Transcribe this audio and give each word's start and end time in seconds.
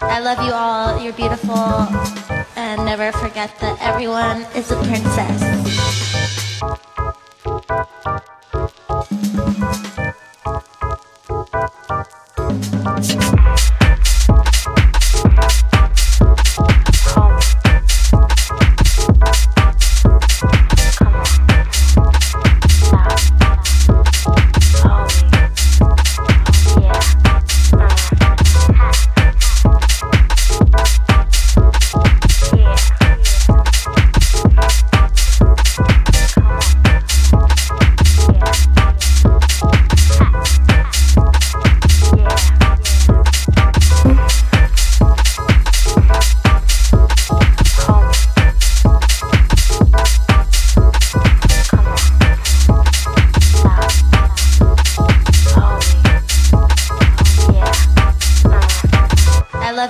I 0.00 0.20
love 0.20 0.46
you 0.46 0.52
all, 0.52 1.02
you're 1.02 1.12
beautiful, 1.12 1.56
and 2.56 2.84
never 2.84 3.12
forget 3.12 3.50
that 3.60 3.76
everyone 3.80 4.46
is 4.54 4.70
a 4.70 4.76
princess. 4.76 5.83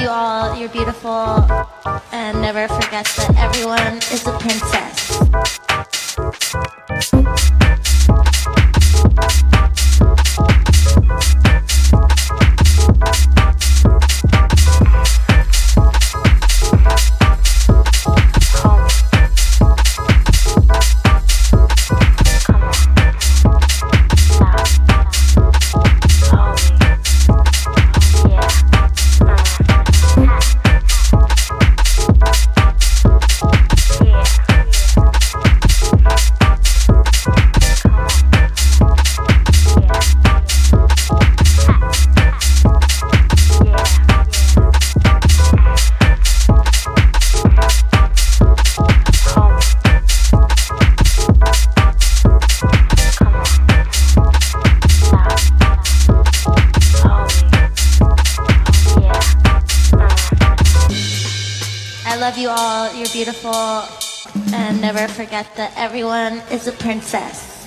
You 0.00 0.08
all, 0.08 0.56
you're 0.56 0.68
beautiful, 0.68 1.44
and 2.12 2.40
never 2.40 2.68
forget 2.68 3.04
that 3.16 3.34
everyone 3.36 3.96
is 4.12 4.26
a 4.26 4.32
princess. 4.38 5.18
I 62.10 62.16
love 62.16 62.38
you 62.38 62.48
all, 62.48 62.90
you're 62.94 63.12
beautiful, 63.12 63.84
and 64.54 64.80
never 64.80 65.06
forget 65.08 65.46
that 65.56 65.74
everyone 65.76 66.40
is 66.50 66.66
a 66.66 66.72
princess. 66.72 67.57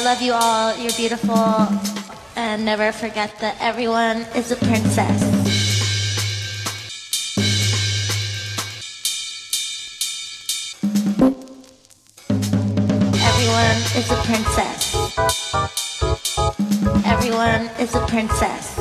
I 0.00 0.02
love 0.02 0.22
you 0.22 0.32
all, 0.32 0.74
you're 0.78 0.96
beautiful, 0.96 1.36
and 2.34 2.64
never 2.64 2.90
forget 2.90 3.38
that 3.40 3.54
everyone 3.60 4.24
is 4.34 4.50
a 4.50 4.56
princess. 4.56 5.22
Everyone 13.28 13.76
is 13.94 14.10
a 14.10 14.16
princess. 14.24 14.94
Everyone 17.04 17.68
is 17.78 17.94
a 17.94 18.06
princess. 18.06 18.79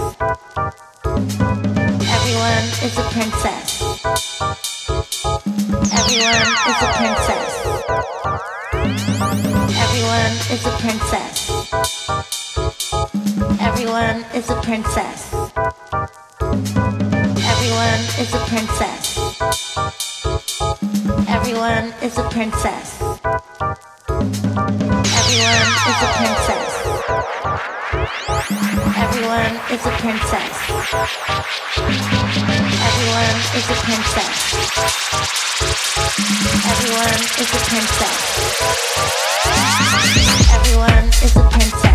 Princess. 10.89 11.49
Everyone 13.61 14.25
is 14.33 14.49
a 14.49 14.59
princess. 14.61 15.31
Everyone 17.51 18.01
is 18.17 18.33
a 18.33 18.39
princess. 18.49 19.17
Everyone 21.27 21.93
is 22.01 22.17
a 22.17 22.23
princess. 22.31 23.01
Everyone 25.19 25.69
is 25.89 26.01
a 26.01 26.11
princess. 26.17 26.78
Everyone 28.97 29.53
is 29.71 29.85
a 29.85 29.91
princess. 30.01 30.55
Everyone 32.89 33.37
is 33.53 33.69
a 33.69 33.77
princess. 33.85 34.33
Everyone 36.65 37.21
is 37.37 37.49
a 37.53 37.61
princess. 37.69 38.17
Everyone 40.55 41.05
is 41.23 41.35
a 41.35 41.43
princess. 41.51 41.88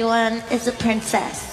Everyone 0.00 0.42
is 0.50 0.66
a 0.66 0.72
princess. 0.72 1.49